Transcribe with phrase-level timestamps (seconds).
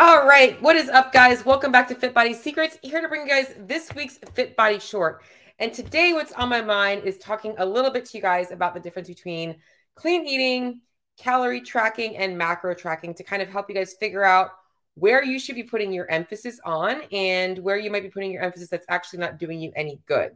[0.00, 1.44] All right, what is up, guys?
[1.44, 2.78] Welcome back to Fit Body Secrets.
[2.82, 5.24] Here to bring you guys this week's Fit Body Short.
[5.58, 8.74] And today, what's on my mind is talking a little bit to you guys about
[8.74, 9.56] the difference between
[9.96, 10.82] clean eating,
[11.16, 14.50] calorie tracking, and macro tracking to kind of help you guys figure out
[14.94, 18.44] where you should be putting your emphasis on and where you might be putting your
[18.44, 20.30] emphasis that's actually not doing you any good.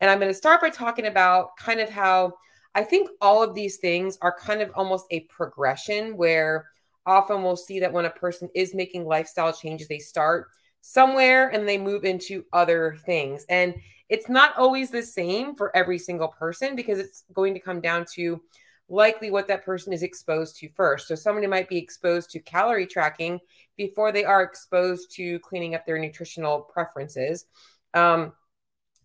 [0.00, 2.32] And I'm going to start by talking about kind of how
[2.74, 6.66] I think all of these things are kind of almost a progression where
[7.06, 10.48] often we'll see that when a person is making lifestyle changes, they start
[10.80, 13.44] somewhere and they move into other things.
[13.48, 13.74] And
[14.08, 18.04] it's not always the same for every single person because it's going to come down
[18.14, 18.40] to
[18.88, 21.08] likely what that person is exposed to first.
[21.08, 23.40] So somebody might be exposed to calorie tracking
[23.76, 27.46] before they are exposed to cleaning up their nutritional preferences.
[27.94, 28.32] Um,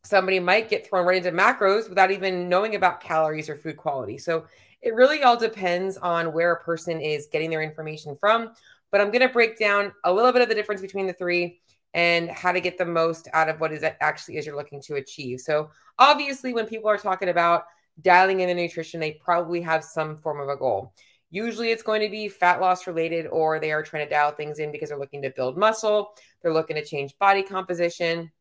[0.03, 4.17] somebody might get thrown right into macros without even knowing about calories or food quality.
[4.17, 4.45] So
[4.81, 8.51] it really all depends on where a person is getting their information from.
[8.91, 11.61] But I'm going to break down a little bit of the difference between the three
[11.93, 14.95] and how to get the most out of what is actually is you're looking to
[14.95, 15.39] achieve.
[15.39, 17.65] So obviously, when people are talking about
[18.01, 20.93] dialing in the nutrition, they probably have some form of a goal.
[21.29, 24.59] Usually it's going to be fat loss related, or they are trying to dial things
[24.59, 28.31] in because they're looking to build muscle, they're looking to change body composition.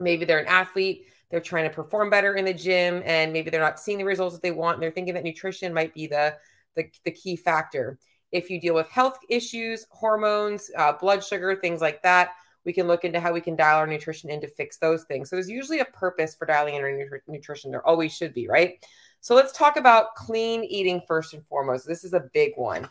[0.00, 3.58] Maybe they're an athlete, they're trying to perform better in the gym, and maybe they're
[3.58, 4.74] not seeing the results that they want.
[4.74, 6.36] And they're thinking that nutrition might be the,
[6.76, 7.98] the, the key factor.
[8.32, 12.32] If you deal with health issues, hormones, uh, blood sugar, things like that,
[12.66, 15.30] we can look into how we can dial our nutrition in to fix those things.
[15.30, 17.70] So there's usually a purpose for dialing in our nutri- nutrition.
[17.70, 18.84] There always should be, right?
[19.20, 21.86] So let's talk about clean eating first and foremost.
[21.86, 22.84] This is a big one.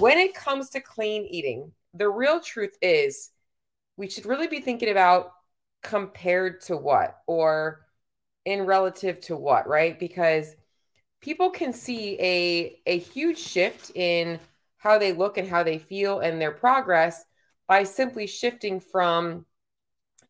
[0.00, 3.30] When it comes to clean eating, the real truth is
[3.96, 5.30] we should really be thinking about
[5.88, 7.86] compared to what or
[8.44, 9.98] in relative to what, right?
[9.98, 10.54] Because
[11.22, 14.38] people can see a a huge shift in
[14.76, 17.24] how they look and how they feel and their progress
[17.66, 19.46] by simply shifting from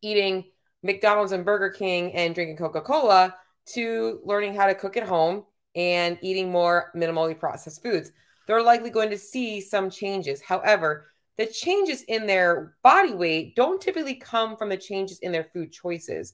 [0.01, 0.45] eating
[0.81, 3.35] McDonald's and Burger King and drinking Coca-Cola
[3.73, 5.43] to learning how to cook at home
[5.75, 8.11] and eating more minimally processed foods.
[8.47, 10.41] They're likely going to see some changes.
[10.41, 11.07] However,
[11.39, 15.71] the changes in their body weight don't typically come from the changes in their food
[15.71, 16.33] choices.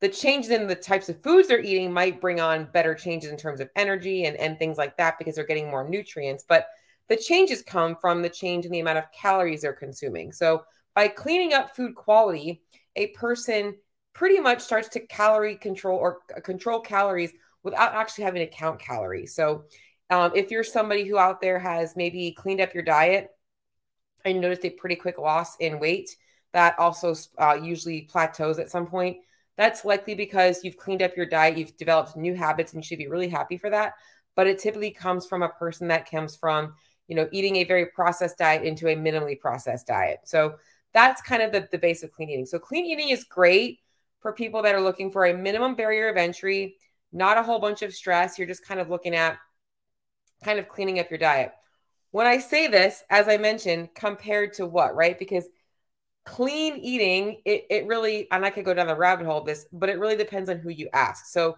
[0.00, 3.36] The changes in the types of foods they're eating might bring on better changes in
[3.36, 6.44] terms of energy and, and things like that because they're getting more nutrients.
[6.48, 6.66] But
[7.08, 10.32] the changes come from the change in the amount of calories they're consuming.
[10.32, 10.64] So
[10.96, 12.60] by cleaning up food quality,
[12.96, 13.76] a person
[14.14, 17.30] pretty much starts to calorie control or control calories
[17.62, 19.32] without actually having to count calories.
[19.32, 19.66] So
[20.10, 23.30] um, if you're somebody who out there has maybe cleaned up your diet
[24.24, 26.16] I noticed a pretty quick loss in weight
[26.52, 29.18] that also uh, usually plateaus at some point.
[29.56, 32.98] That's likely because you've cleaned up your diet, you've developed new habits, and you should
[32.98, 33.94] be really happy for that.
[34.34, 36.74] But it typically comes from a person that comes from,
[37.06, 40.20] you know, eating a very processed diet into a minimally processed diet.
[40.24, 40.56] So
[40.92, 42.46] that's kind of the, the base of clean eating.
[42.46, 43.80] So clean eating is great
[44.20, 46.76] for people that are looking for a minimum barrier of entry,
[47.12, 48.38] not a whole bunch of stress.
[48.38, 49.38] You're just kind of looking at
[50.42, 51.52] kind of cleaning up your diet.
[52.14, 55.18] When I say this, as I mentioned, compared to what, right?
[55.18, 55.48] Because
[56.24, 59.66] clean eating, it, it really, and I could go down the rabbit hole of this,
[59.72, 61.26] but it really depends on who you ask.
[61.26, 61.56] So,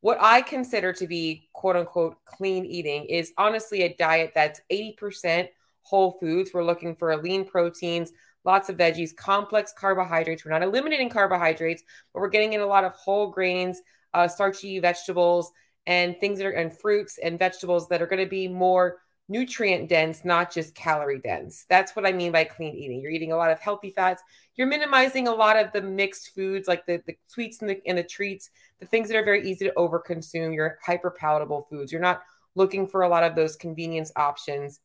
[0.00, 5.48] what I consider to be quote unquote clean eating is honestly a diet that's 80%
[5.82, 6.52] whole foods.
[6.54, 8.10] We're looking for lean proteins,
[8.46, 10.42] lots of veggies, complex carbohydrates.
[10.42, 11.82] We're not eliminating carbohydrates,
[12.14, 13.82] but we're getting in a lot of whole grains,
[14.14, 15.52] uh, starchy vegetables,
[15.86, 18.96] and things that are, and fruits and vegetables that are going to be more
[19.28, 21.66] nutrient dense, not just calorie dense.
[21.68, 23.00] That's what I mean by clean eating.
[23.00, 24.22] You're eating a lot of healthy fats.
[24.54, 27.98] You're minimizing a lot of the mixed foods like the, the sweets and the, and
[27.98, 28.50] the treats,
[28.80, 31.92] the things that are very easy to overconsume, your hyper palatable foods.
[31.92, 32.22] You're not
[32.54, 34.80] looking for a lot of those convenience options,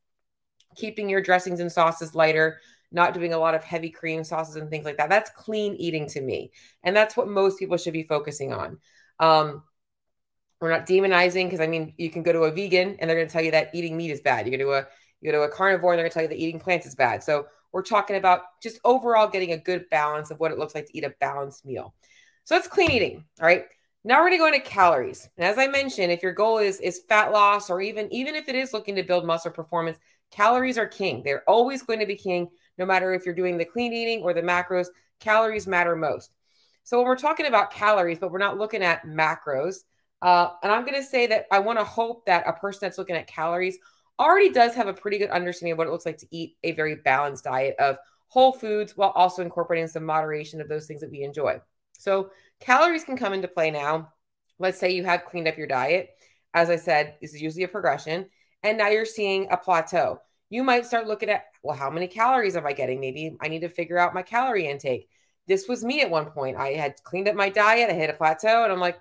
[0.75, 2.59] keeping your dressings and sauces lighter,
[2.91, 5.09] not doing a lot of heavy cream sauces and things like that.
[5.09, 6.51] That's clean eating to me.
[6.83, 8.77] And that's what most people should be focusing on.
[9.19, 9.63] Um,
[10.63, 13.27] we're not demonizing because I mean you can go to a vegan and they're going
[13.27, 14.45] to tell you that eating meat is bad.
[14.47, 14.87] You go to a
[15.19, 16.95] you go to a carnivore and they're going to tell you that eating plants is
[16.95, 17.21] bad.
[17.21, 20.85] So we're talking about just overall getting a good balance of what it looks like
[20.85, 21.93] to eat a balanced meal.
[22.45, 23.25] So that's clean eating.
[23.41, 23.65] All right.
[24.05, 25.29] Now we're going to go into calories.
[25.37, 28.47] And as I mentioned, if your goal is is fat loss or even even if
[28.47, 29.97] it is looking to build muscle performance,
[30.31, 31.23] calories are king.
[31.25, 34.33] They're always going to be king no matter if you're doing the clean eating or
[34.33, 34.87] the macros,
[35.19, 36.31] calories matter most.
[36.85, 39.83] So when we're talking about calories, but we're not looking at macros,
[40.23, 42.97] uh, and I'm going to say that I want to hope that a person that's
[42.97, 43.77] looking at calories
[44.17, 46.71] already does have a pretty good understanding of what it looks like to eat a
[46.71, 47.97] very balanced diet of
[48.29, 51.59] whole foods while also incorporating some moderation of those things that we enjoy.
[51.91, 52.31] So,
[52.61, 54.13] calories can come into play now.
[54.59, 56.11] Let's say you have cleaned up your diet.
[56.53, 58.27] As I said, this is usually a progression,
[58.63, 60.19] and now you're seeing a plateau.
[60.49, 63.01] You might start looking at well, how many calories am I getting?
[63.01, 65.09] Maybe I need to figure out my calorie intake.
[65.47, 66.55] This was me at one point.
[66.55, 68.97] I had cleaned up my diet, I hit a plateau, and I'm like,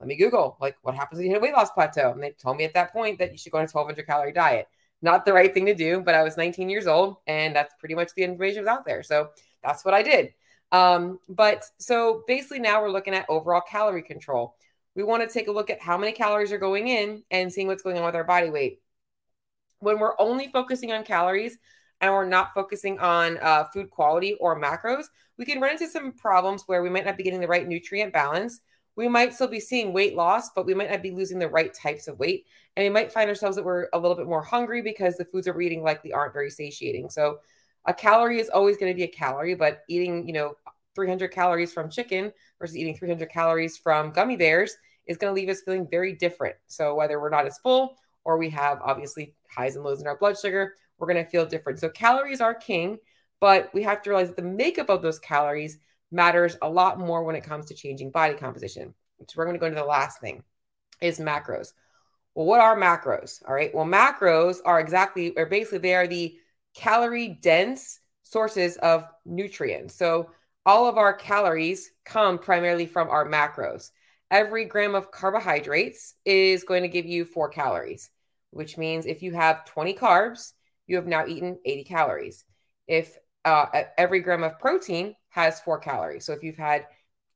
[0.00, 2.12] let me Google, like, what happens when you hit a weight loss plateau?
[2.12, 4.32] And they told me at that point that you should go on a 1200 calorie
[4.32, 4.68] diet.
[5.02, 7.94] Not the right thing to do, but I was 19 years old, and that's pretty
[7.94, 9.02] much the information was out there.
[9.02, 9.30] So
[9.62, 10.34] that's what I did.
[10.70, 14.56] Um, but so basically, now we're looking at overall calorie control.
[14.94, 17.68] We want to take a look at how many calories are going in and seeing
[17.68, 18.80] what's going on with our body weight.
[19.80, 21.56] When we're only focusing on calories
[22.00, 25.04] and we're not focusing on uh, food quality or macros,
[25.38, 28.12] we can run into some problems where we might not be getting the right nutrient
[28.12, 28.60] balance.
[28.98, 31.72] We might still be seeing weight loss, but we might not be losing the right
[31.72, 32.46] types of weight.
[32.76, 35.46] And we might find ourselves that we're a little bit more hungry because the foods
[35.46, 37.08] that we're eating likely aren't very satiating.
[37.08, 37.38] So
[37.86, 40.54] a calorie is always going to be a calorie, but eating, you know,
[40.96, 45.48] 300 calories from chicken versus eating 300 calories from gummy bears is going to leave
[45.48, 46.56] us feeling very different.
[46.66, 50.18] So whether we're not as full or we have obviously highs and lows in our
[50.18, 51.78] blood sugar, we're going to feel different.
[51.78, 52.98] So calories are king,
[53.38, 55.78] but we have to realize that the makeup of those calories
[56.10, 58.94] matters a lot more when it comes to changing body composition.
[59.20, 60.42] So we're going to go into the last thing
[61.00, 61.72] is macros.
[62.34, 63.42] Well, what are macros?
[63.46, 63.74] All right.
[63.74, 66.36] Well, macros are exactly, or basically, they are the
[66.74, 69.94] calorie dense sources of nutrients.
[69.94, 70.30] So
[70.66, 73.90] all of our calories come primarily from our macros.
[74.30, 78.10] Every gram of carbohydrates is going to give you four calories,
[78.50, 80.52] which means if you have 20 carbs,
[80.86, 82.44] you have now eaten 80 calories.
[82.86, 86.24] If uh, every gram of protein has four calories.
[86.24, 86.86] So if you've had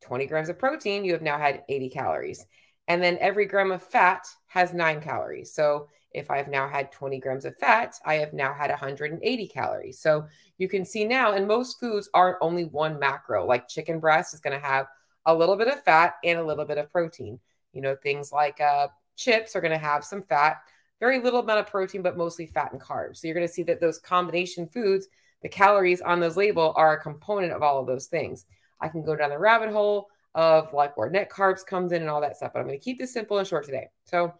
[0.03, 2.47] 20 grams of protein, you have now had 80 calories.
[2.89, 5.53] And then every gram of fat has nine calories.
[5.55, 10.01] So if I've now had 20 grams of fat, I have now had 180 calories.
[10.01, 10.27] So
[10.59, 14.41] you can see now, and most foods are only one macro, like chicken breast is
[14.41, 14.87] going to have
[15.27, 17.39] a little bit of fat and a little bit of protein.
[17.73, 20.59] You know, things like uh, chips are going to have some fat,
[21.01, 23.19] very little amount of protein, but mostly fat and carbs.
[23.19, 25.09] So you're going to see that those combination foods,
[25.43, 28.47] the calories on those label are a component of all of those things.
[28.81, 32.11] I can go down the rabbit hole of like where net carbs comes in and
[32.11, 33.89] all that stuff, but I'm going to keep this simple and short today.
[34.05, 34.35] So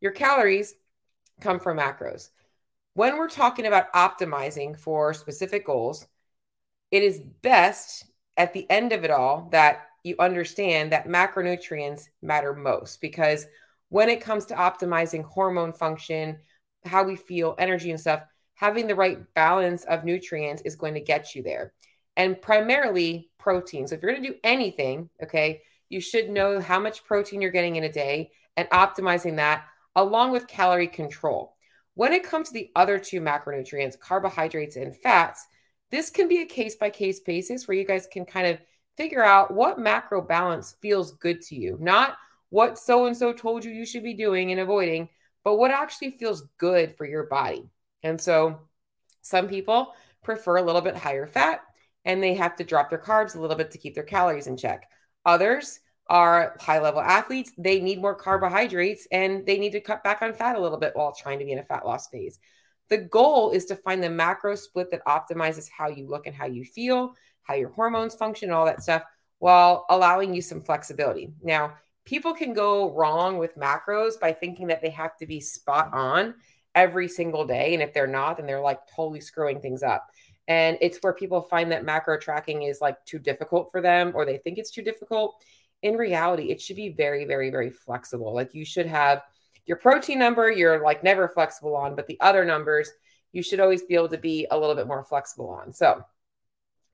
[0.00, 0.74] your calories
[1.40, 2.30] come from macros.
[2.94, 6.06] When we're talking about optimizing for specific goals,
[6.90, 8.06] it is best
[8.36, 13.46] at the end of it all that you understand that macronutrients matter most because
[13.90, 16.38] when it comes to optimizing hormone function,
[16.84, 18.22] how we feel, energy, and stuff,
[18.60, 21.72] having the right balance of nutrients is going to get you there.
[22.18, 23.86] And primarily protein.
[23.86, 27.50] So if you're going to do anything, okay, you should know how much protein you're
[27.50, 29.64] getting in a day and optimizing that
[29.96, 31.56] along with calorie control.
[31.94, 35.46] When it comes to the other two macronutrients, carbohydrates and fats,
[35.90, 38.58] this can be a case by case basis where you guys can kind of
[38.98, 42.18] figure out what macro balance feels good to you, not
[42.50, 45.08] what so and so told you you should be doing and avoiding,
[45.44, 47.70] but what actually feels good for your body.
[48.02, 48.60] And so
[49.22, 51.62] some people prefer a little bit higher fat
[52.04, 54.56] and they have to drop their carbs a little bit to keep their calories in
[54.56, 54.88] check.
[55.26, 60.22] Others are high level athletes, they need more carbohydrates and they need to cut back
[60.22, 62.38] on fat a little bit while trying to be in a fat loss phase.
[62.88, 66.46] The goal is to find the macro split that optimizes how you look and how
[66.46, 69.04] you feel, how your hormones function, all that stuff,
[69.38, 71.32] while allowing you some flexibility.
[71.42, 71.74] Now,
[72.04, 76.34] people can go wrong with macros by thinking that they have to be spot on
[76.74, 77.74] every single day.
[77.74, 80.08] And if they're not, then they're like totally screwing things up.
[80.48, 84.24] And it's where people find that macro tracking is like too difficult for them or
[84.24, 85.42] they think it's too difficult
[85.82, 88.34] in reality, it should be very, very, very flexible.
[88.34, 89.22] Like you should have
[89.66, 92.90] your protein number, you're like never flexible on, but the other numbers,
[93.32, 95.72] you should always be able to be a little bit more flexible on.
[95.72, 96.02] So,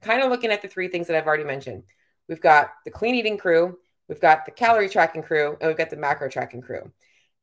[0.02, 1.84] kind of looking at the three things that I've already mentioned,
[2.28, 3.78] we've got the clean eating crew,
[4.08, 6.92] we've got the calorie tracking crew, and we've got the macro tracking crew.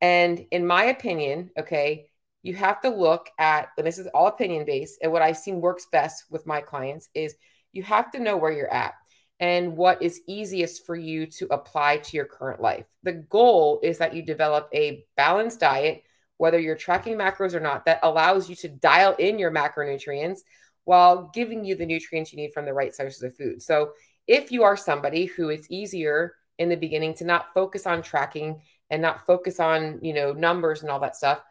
[0.01, 2.09] And in my opinion, okay,
[2.43, 5.62] you have to look at, and this is all opinion based, and what I've seen
[5.62, 7.35] works best with my clients is
[7.71, 8.93] you have to know where you're at
[9.39, 12.85] and what is easiest for you to apply to your current life.
[13.03, 16.03] The goal is that you develop a balanced diet,
[16.38, 20.39] whether you're tracking macros or not, that allows you to dial in your macronutrients
[20.83, 23.62] while giving you the nutrients you need from the right sources of food.
[23.62, 23.91] So,
[24.27, 28.62] if you are somebody who it's easier in the beginning to not focus on tracking
[28.89, 31.41] and not focus on, you know, numbers and all that stuff,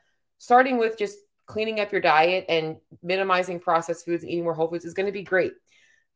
[0.43, 4.67] starting with just cleaning up your diet and minimizing processed foods and eating more whole
[4.67, 5.53] foods is going to be great.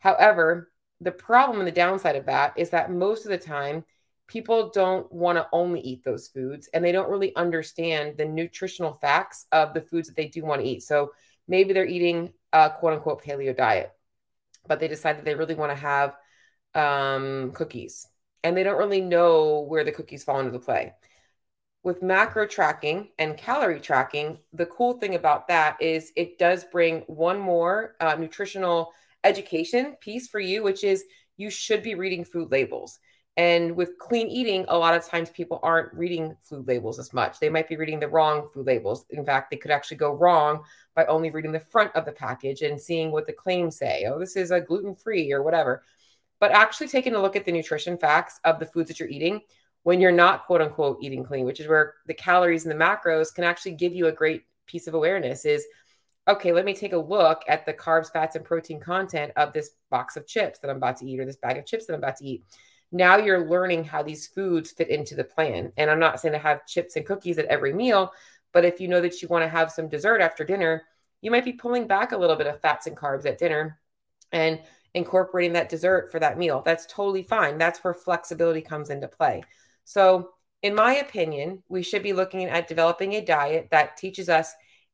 [0.00, 3.84] However, the problem and the downside of that is that most of the time
[4.26, 8.94] people don't want to only eat those foods and they don't really understand the nutritional
[8.94, 10.82] facts of the foods that they do want to eat.
[10.82, 11.12] So
[11.46, 13.92] maybe they're eating a quote unquote paleo diet,
[14.66, 16.16] but they decide that they really want to have
[16.74, 18.08] um, cookies
[18.42, 20.94] and they don't really know where the cookies fall into the play.
[21.86, 27.02] With macro tracking and calorie tracking, the cool thing about that is it does bring
[27.06, 28.90] one more uh, nutritional
[29.22, 31.04] education piece for you, which is
[31.36, 32.98] you should be reading food labels.
[33.36, 37.38] And with clean eating, a lot of times people aren't reading food labels as much.
[37.38, 39.04] They might be reading the wrong food labels.
[39.10, 40.64] In fact, they could actually go wrong
[40.96, 44.06] by only reading the front of the package and seeing what the claims say.
[44.08, 45.84] Oh, this is a gluten free or whatever.
[46.40, 49.42] But actually taking a look at the nutrition facts of the foods that you're eating
[49.86, 53.32] when you're not quote unquote eating clean, which is where the calories and the macros
[53.32, 55.64] can actually give you a great piece of awareness is
[56.26, 59.70] okay, let me take a look at the carbs, fats, and protein content of this
[59.88, 62.00] box of chips that I'm about to eat or this bag of chips that I'm
[62.00, 62.42] about to eat.
[62.90, 65.70] Now you're learning how these foods fit into the plan.
[65.76, 68.12] And I'm not saying to have chips and cookies at every meal,
[68.52, 70.82] but if you know that you want to have some dessert after dinner,
[71.20, 73.78] you might be pulling back a little bit of fats and carbs at dinner
[74.32, 74.58] and
[74.94, 76.60] incorporating that dessert for that meal.
[76.64, 77.56] That's totally fine.
[77.56, 79.44] That's where flexibility comes into play.
[79.86, 80.30] So,
[80.62, 84.52] in my opinion, we should be looking at developing a diet that teaches us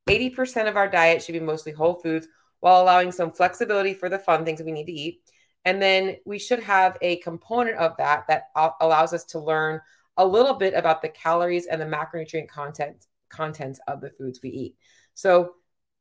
[0.09, 2.29] 80% of our diet should be mostly whole foods
[2.61, 5.23] while allowing some flexibility for the fun things we need to eat.
[5.65, 9.81] And then we should have a component of that that allows us to learn
[10.19, 14.51] a little bit about the calories and the macronutrient content contents of the foods we
[14.51, 14.77] eat.
[15.15, 15.55] So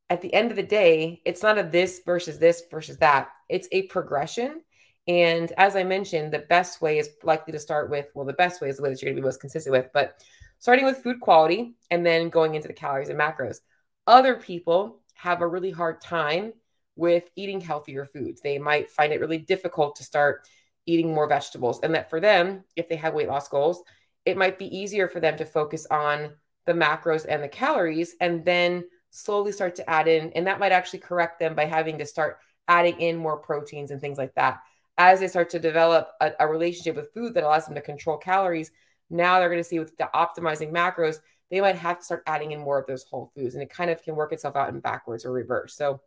[0.09, 3.29] at the end of the day, it's not a this versus this versus that.
[3.47, 4.61] It's a progression
[5.07, 8.61] and as I mentioned, the best way is likely to start with, well, the best
[8.61, 10.21] way is the way that you're going to be most consistent with, but
[10.59, 13.61] starting with food quality and then going into the calories and macros.
[14.05, 16.53] Other people have a really hard time
[16.95, 18.41] with eating healthier foods.
[18.41, 20.47] They might find it really difficult to start
[20.85, 21.79] eating more vegetables.
[21.81, 23.83] And that for them, if they have weight loss goals,
[24.25, 26.33] it might be easier for them to focus on
[26.65, 30.31] the macros and the calories and then slowly start to add in.
[30.33, 33.99] And that might actually correct them by having to start adding in more proteins and
[33.99, 34.59] things like that
[35.01, 38.17] as they start to develop a, a relationship with food that allows them to control
[38.17, 38.71] calories,
[39.09, 41.17] now they're going to see with the optimizing macros,
[41.49, 43.55] they might have to start adding in more of those whole foods.
[43.55, 45.75] And it kind of can work itself out in backwards or reverse.
[45.75, 46.01] So,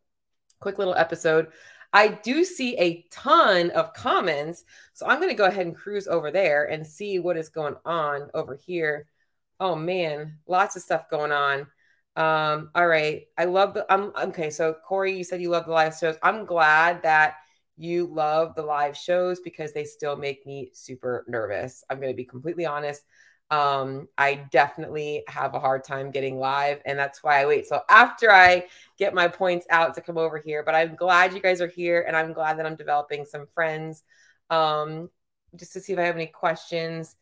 [0.60, 1.48] quick little episode.
[1.92, 4.64] I do see a ton of comments.
[4.92, 7.74] So, I'm going to go ahead and cruise over there and see what is going
[7.84, 9.08] on over here.
[9.58, 11.66] Oh, man, lots of stuff going on.
[12.16, 13.24] Um, all right.
[13.36, 14.50] I love the, I'm okay.
[14.50, 16.16] So, Corey, you said you love the live shows.
[16.22, 17.34] I'm glad that
[17.76, 21.84] you love the live shows because they still make me super nervous.
[21.90, 23.02] I'm going to be completely honest.
[23.50, 27.66] Um, I definitely have a hard time getting live, and that's why I wait.
[27.66, 28.66] So after I
[28.98, 32.04] get my points out to come over here, but I'm glad you guys are here,
[32.06, 34.02] and I'm glad that I'm developing some friends
[34.50, 35.10] um,
[35.56, 37.16] just to see if I have any questions.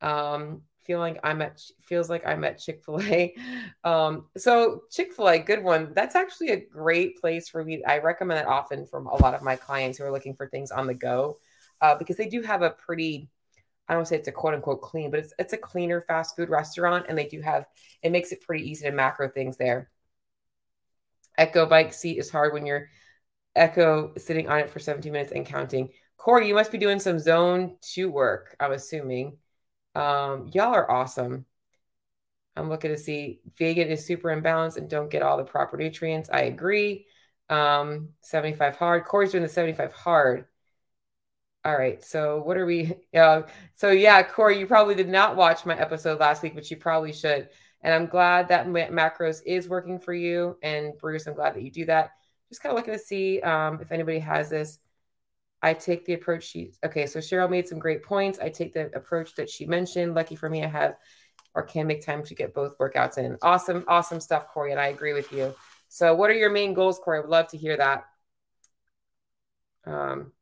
[0.00, 3.34] Um, feeling I'm at feels like I'm at Chick Fil A.
[3.84, 5.92] Um, so Chick Fil A, good one.
[5.94, 7.84] That's actually a great place for me.
[7.84, 10.70] I recommend it often from a lot of my clients who are looking for things
[10.70, 11.36] on the go,
[11.82, 13.28] uh, because they do have a pretty.
[13.88, 16.48] I don't say it's a quote unquote clean, but it's it's a cleaner fast food
[16.48, 17.66] restaurant, and they do have
[18.02, 19.90] it makes it pretty easy to macro things there.
[21.36, 22.88] Echo bike seat is hard when you're
[23.56, 25.90] Echo sitting on it for 17 minutes and counting.
[26.16, 28.56] Corey, you must be doing some zone two work.
[28.58, 29.36] I'm assuming.
[29.94, 31.46] Um, y'all are awesome.
[32.56, 36.30] I'm looking to see vegan is super imbalanced and don't get all the proper nutrients.
[36.32, 37.06] I agree.
[37.48, 39.04] Um, 75 hard.
[39.04, 40.46] Corey's doing the 75 hard.
[41.64, 42.02] All right.
[42.04, 42.94] So what are we?
[43.14, 43.42] Uh,
[43.74, 47.12] so yeah, Corey, you probably did not watch my episode last week, but you probably
[47.12, 47.48] should.
[47.80, 50.58] And I'm glad that macros is working for you.
[50.62, 52.10] And Bruce, I'm glad that you do that.
[52.48, 54.80] Just kind of looking to see um, if anybody has this.
[55.64, 57.06] I take the approach she okay.
[57.06, 58.38] So Cheryl made some great points.
[58.38, 60.14] I take the approach that she mentioned.
[60.14, 60.96] Lucky for me, I have
[61.54, 63.38] or can make time to get both workouts in.
[63.40, 65.54] Awesome, awesome stuff, Corey, and I agree with you.
[65.88, 67.18] So, what are your main goals, Corey?
[67.18, 68.04] I would love to hear that.
[69.86, 70.32] Um,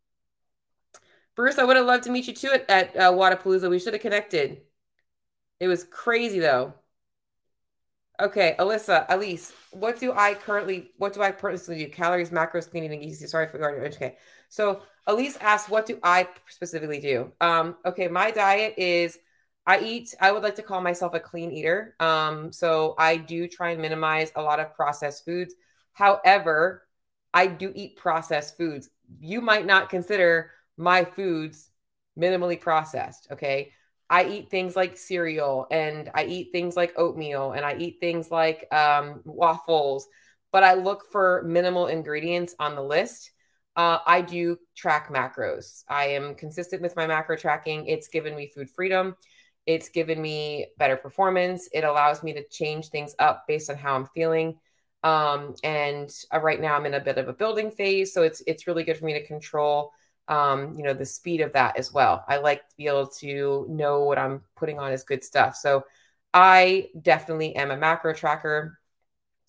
[1.36, 3.70] Bruce, I would have loved to meet you too at, at uh, Wodapalooza.
[3.70, 4.62] We should have connected.
[5.60, 6.74] It was crazy though.
[8.20, 11.90] Okay, Alyssa, Elise, what do I currently, what do I personally do?
[11.90, 13.26] Calories, macros, cleaning, and easy.
[13.26, 14.16] Sorry for the Okay,
[14.48, 17.32] so Elise asks, what do I specifically do?
[17.40, 19.18] Um, okay, my diet is
[19.66, 21.94] I eat, I would like to call myself a clean eater.
[22.00, 25.54] Um, so I do try and minimize a lot of processed foods.
[25.92, 26.86] However,
[27.34, 28.90] I do eat processed foods.
[29.20, 31.70] You might not consider my foods
[32.18, 33.28] minimally processed.
[33.32, 33.72] Okay.
[34.10, 38.30] I eat things like cereal and I eat things like oatmeal and I eat things
[38.30, 40.06] like um, waffles,
[40.52, 43.31] but I look for minimal ingredients on the list
[43.76, 45.84] uh, I do track macros.
[45.88, 47.86] I am consistent with my macro tracking.
[47.86, 49.16] It's given me food freedom.
[49.66, 51.68] It's given me better performance.
[51.72, 54.58] It allows me to change things up based on how I'm feeling.
[55.04, 58.42] Um, and uh, right now I'm in a bit of a building phase, so it's
[58.46, 59.90] it's really good for me to control,
[60.28, 62.24] um, you know, the speed of that as well.
[62.28, 65.56] I like to be able to know what I'm putting on is good stuff.
[65.56, 65.84] So
[66.32, 68.78] I definitely am a macro tracker.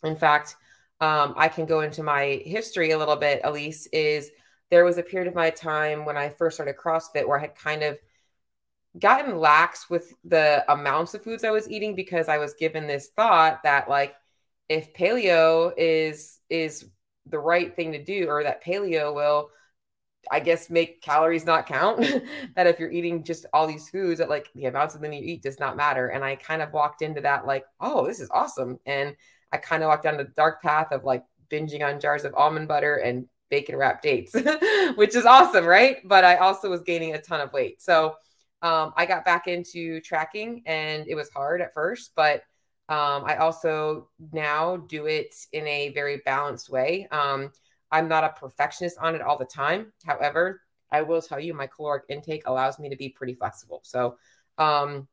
[0.04, 0.56] In fact,
[1.04, 4.32] um, I can go into my history a little bit, Elise, is
[4.72, 7.56] there was a period of my time when I first started CrossFit where I had
[7.56, 7.98] kind of
[8.98, 13.10] gotten lax with the amounts of foods I was eating because I was given this
[13.18, 14.16] thought that like
[14.70, 16.86] if paleo is is
[17.26, 19.50] the right thing to do or that paleo will
[20.32, 22.00] I guess make calories not count.
[22.56, 25.22] that if you're eating just all these foods, that like the amounts of them you
[25.22, 26.08] eat does not matter.
[26.08, 28.80] And I kind of walked into that like, oh, this is awesome.
[28.86, 29.18] And
[29.54, 32.68] I kind of walked down the dark path of like binging on jars of almond
[32.68, 34.34] butter and bacon wrapped dates,
[34.96, 35.98] which is awesome, right?
[36.04, 37.82] But I also was gaining a ton of weight.
[37.82, 38.16] So
[38.64, 42.42] um, I got back into tracking and it was hard at first, but
[42.90, 47.08] um, I also now do it in a very balanced way.
[47.12, 47.52] Um,
[47.92, 49.94] I'm not a perfectionist on it all the time.
[50.04, 53.82] However, I will tell you my caloric intake allows me to be pretty flexible.
[53.84, 54.18] So,
[54.58, 55.08] um,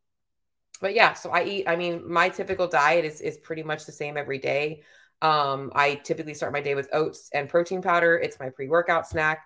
[0.81, 3.93] but yeah, so I eat, I mean, my typical diet is, is pretty much the
[3.93, 4.83] same every day.
[5.23, 8.17] Um, I typically start my day with oats and protein powder.
[8.17, 9.43] It's my pre workout snack.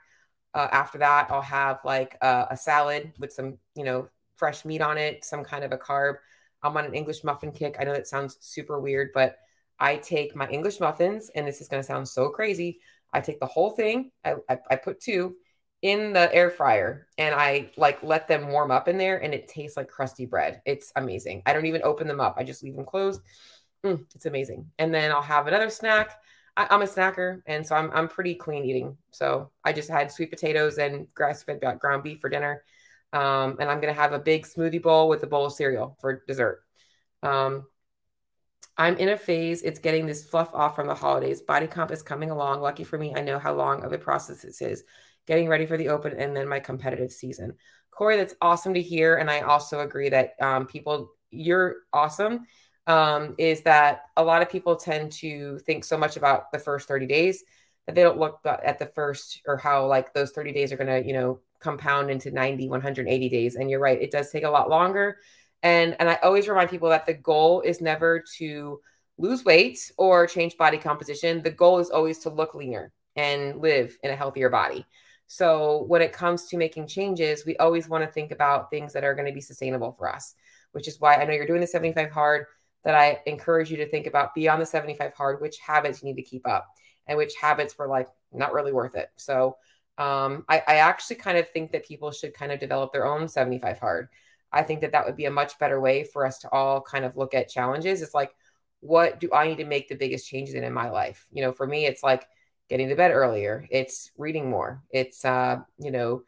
[0.54, 4.98] Uh, after that, I'll have like a salad with some, you know, fresh meat on
[4.98, 6.14] it, some kind of a carb.
[6.62, 7.76] I'm on an English muffin kick.
[7.80, 9.36] I know that sounds super weird, but
[9.80, 12.78] I take my English muffins, and this is going to sound so crazy.
[13.12, 15.36] I take the whole thing, I, I, I put two
[15.84, 19.48] in the air fryer and I like let them warm up in there and it
[19.48, 20.62] tastes like crusty bread.
[20.64, 21.42] It's amazing.
[21.44, 22.36] I don't even open them up.
[22.38, 23.20] I just leave them closed.
[23.84, 24.70] Mm, it's amazing.
[24.78, 26.16] And then I'll have another snack.
[26.56, 28.96] I, am a snacker, and so I'm I'm pretty clean eating.
[29.10, 32.62] So I just had sweet potatoes and grass-fed ground beef for dinner,
[33.12, 36.22] um, and I'm gonna have a big smoothie bowl with a bowl of cereal for
[36.28, 36.62] dessert.
[37.24, 37.66] Um,
[38.78, 41.40] I'm in a phase, it's getting this fluff off from the holidays.
[41.40, 42.60] Body comp is coming along.
[42.60, 44.84] Lucky for me, I know how long of a process this is.
[45.26, 47.54] Getting ready for the open and then my competitive season.
[47.90, 49.16] Corey, that's awesome to hear.
[49.16, 52.47] And I also agree that um, people, you're awesome.
[52.87, 56.87] Um, is that a lot of people tend to think so much about the first
[56.87, 57.43] 30 days
[57.87, 61.02] that they don't look at the first or how like those 30 days are going
[61.02, 63.56] to, you know, compound into 90, 180 days.
[63.56, 65.19] And you're right, it does take a lot longer.
[65.63, 68.80] And and I always remind people that the goal is never to
[69.17, 71.43] lose weight or change body composition.
[71.43, 74.84] The goal is always to look leaner and live in a healthier body.
[75.26, 79.04] So when it comes to making changes, we always want to think about things that
[79.04, 80.34] are going to be sustainable for us,
[80.73, 82.47] which is why I know you're doing the 75 hard
[82.84, 86.17] that I encourage you to think about beyond the 75 hard, which habits you need
[86.17, 86.69] to keep up
[87.06, 89.08] and which habits were like not really worth it.
[89.17, 89.56] So
[89.99, 93.28] um, I, I actually kind of think that people should kind of develop their own
[93.28, 94.08] 75 hard.
[94.52, 97.04] I think that that would be a much better way for us to all kind
[97.04, 98.02] of look at challenges.
[98.02, 98.32] It's like,
[98.80, 101.26] what do I need to make the biggest changes in in my life?
[101.32, 102.26] You know, for me, it's like
[102.68, 103.66] getting to bed earlier.
[103.70, 104.82] It's reading more.
[104.90, 106.22] It's uh, you know,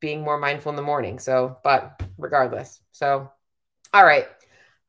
[0.00, 1.18] being more mindful in the morning.
[1.18, 2.80] So, but regardless.
[2.92, 3.30] So,
[3.92, 4.26] all right.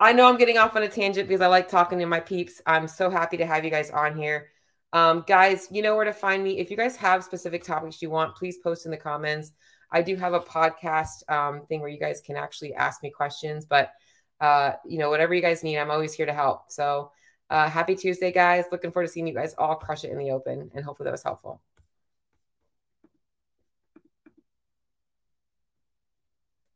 [0.01, 2.61] I know I'm getting off on a tangent because I like talking to my peeps.
[2.65, 4.47] I'm so happy to have you guys on here.
[4.93, 6.57] Um, guys, you know where to find me.
[6.57, 9.51] If you guys have specific topics you want, please post in the comments.
[9.91, 13.65] I do have a podcast um, thing where you guys can actually ask me questions,
[13.65, 13.91] but
[14.39, 16.71] uh, you know, whatever you guys need, I'm always here to help.
[16.71, 17.11] So
[17.49, 18.65] uh, happy Tuesday, guys.
[18.71, 21.11] Looking forward to seeing you guys all crush it in the open, and hopefully that
[21.11, 21.61] was helpful.